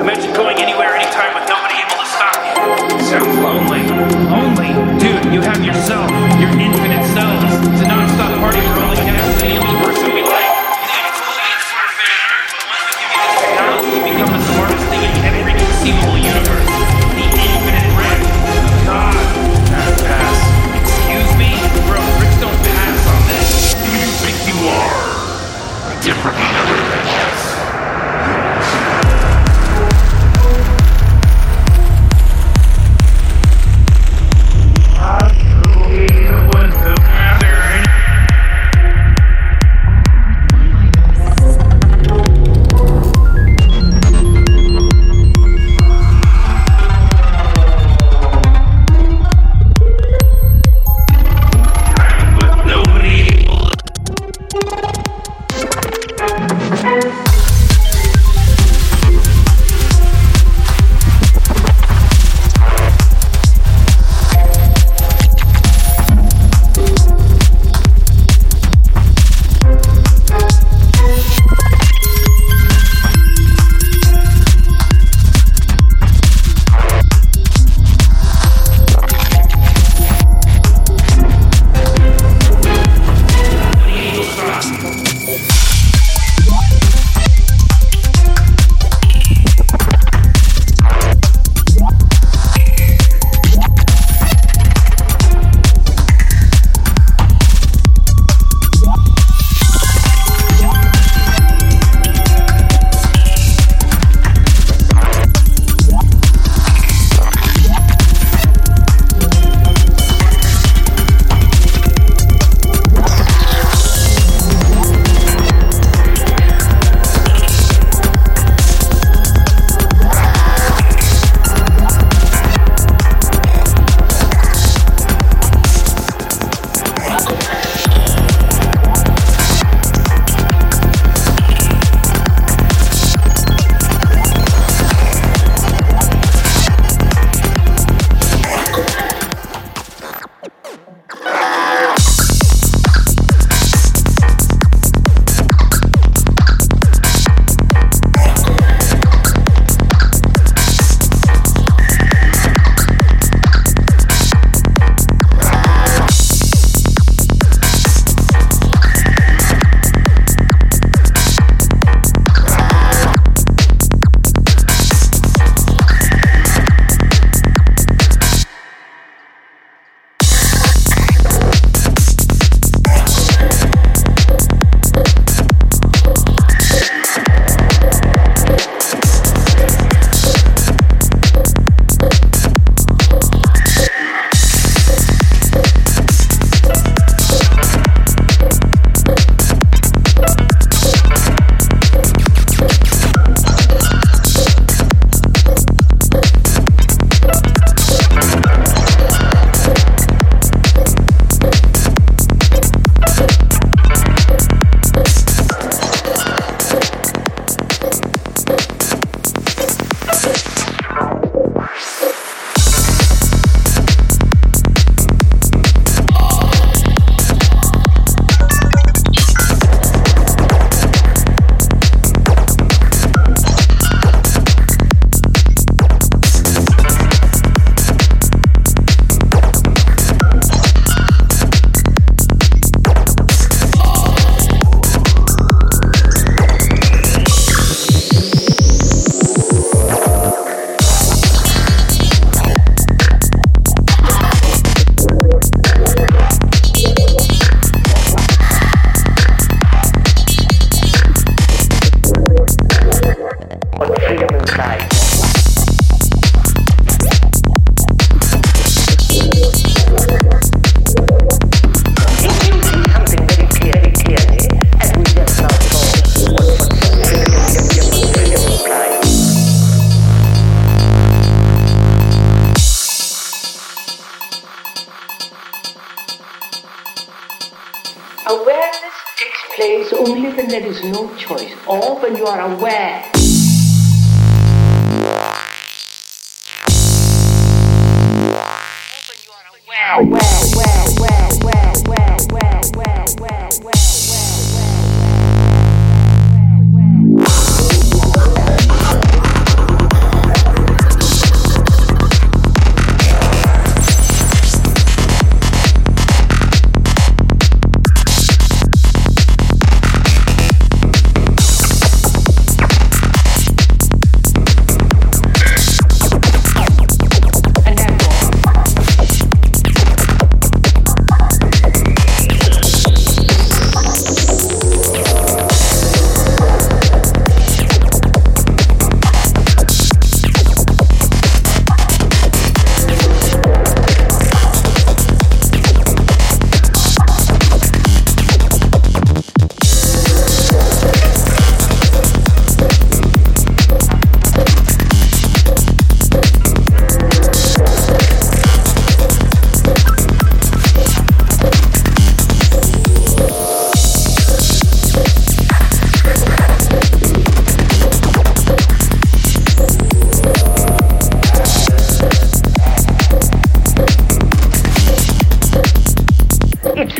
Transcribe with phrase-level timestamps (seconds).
[0.00, 2.56] Imagine going anywhere, anytime with nobody able to stop you.
[3.04, 3.84] Sounds lonely.
[4.32, 4.72] Lonely?
[4.98, 6.08] Dude, you have yourself,
[6.40, 7.99] your infinite selves, to not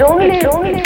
[0.03, 0.80] only.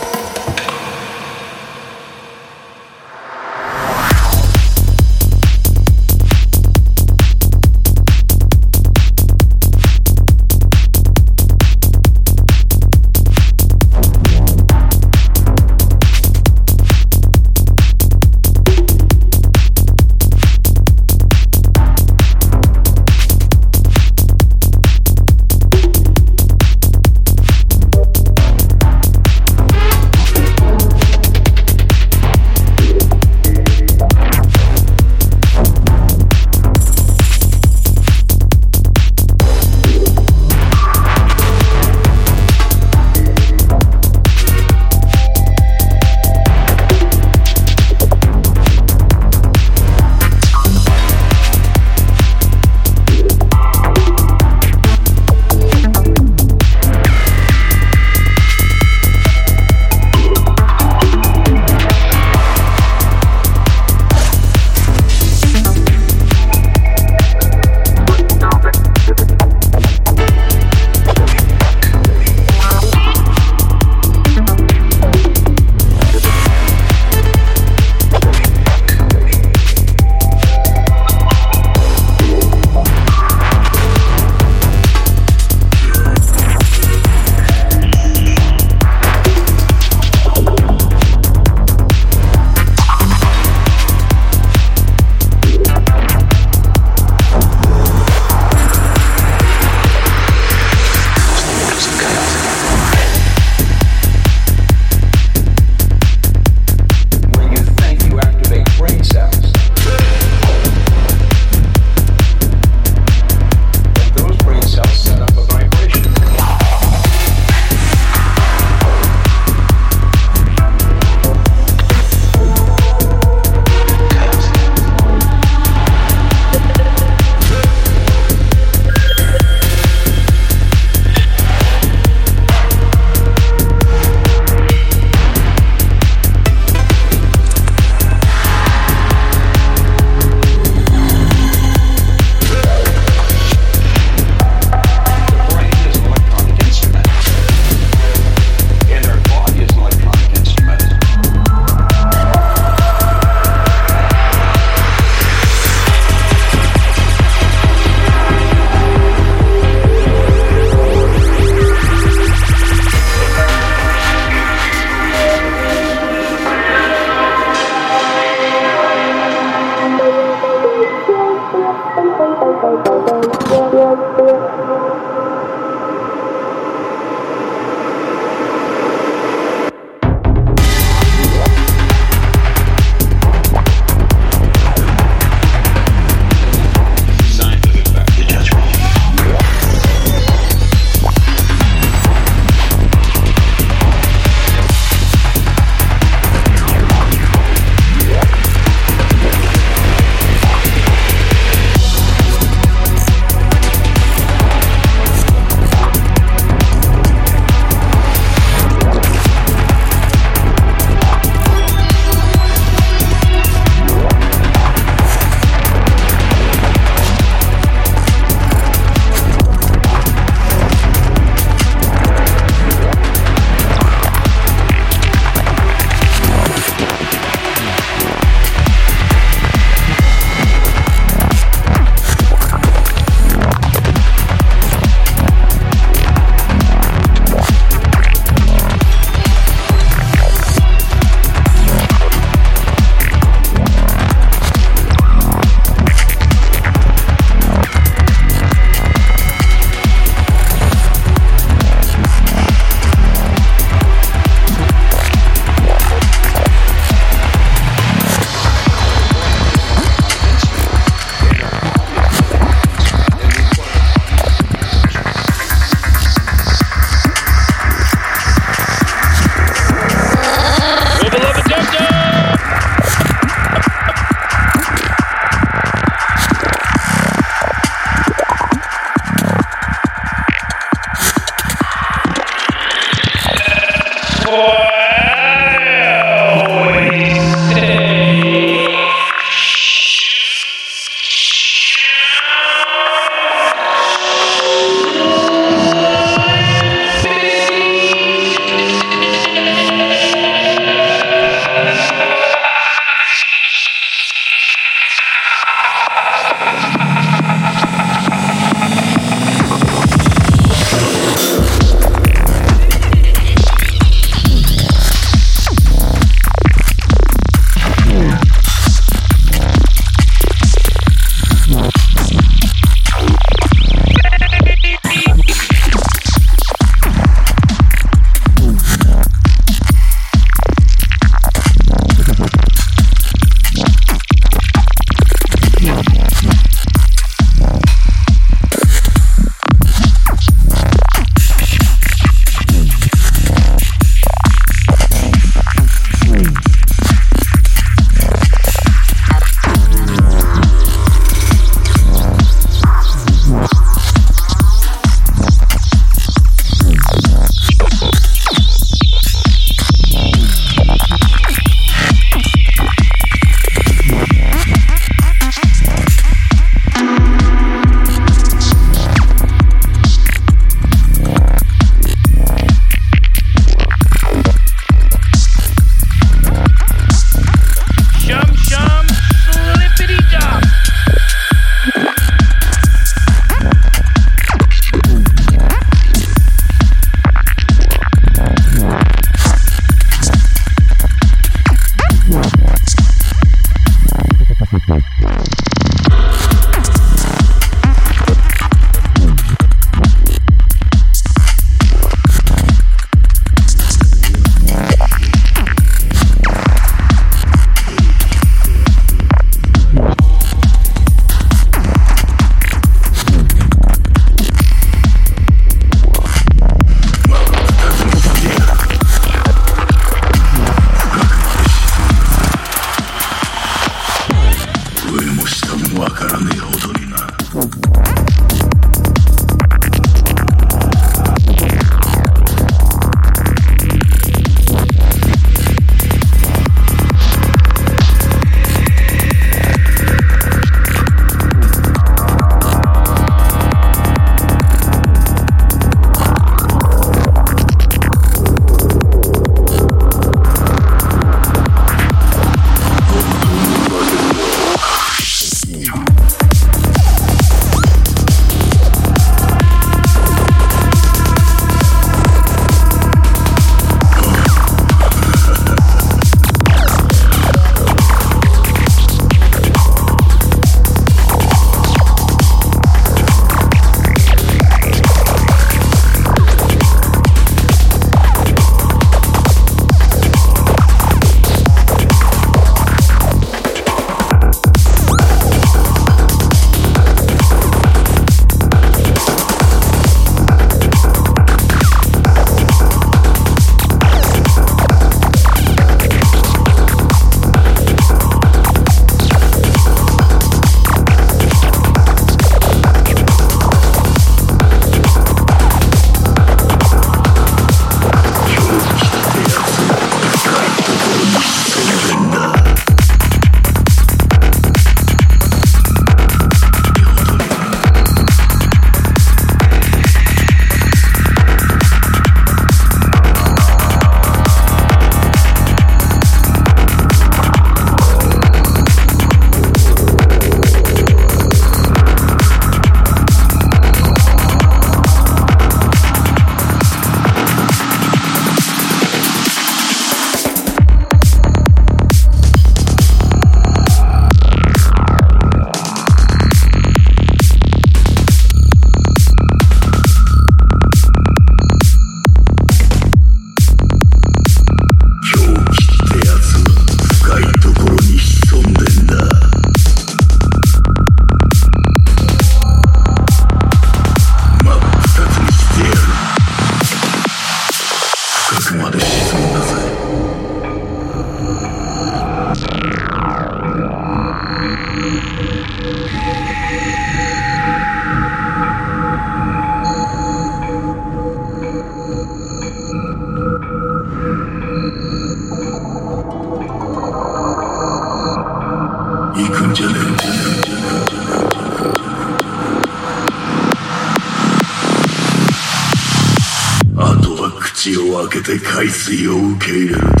[598.21, 600.00] 口を開けて海水を受け入れる